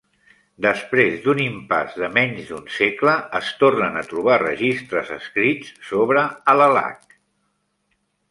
Després 0.65 1.17
d'un 1.25 1.41
impàs 1.43 1.97
de 2.03 2.07
menys 2.15 2.47
d'un 2.53 2.63
segle, 2.77 3.13
es 3.41 3.51
tornen 3.59 4.01
a 4.01 4.03
trobar 4.13 4.39
registres 4.43 5.13
escrits 5.19 5.69
sobre 5.93 6.23
Alalakh. 6.55 7.15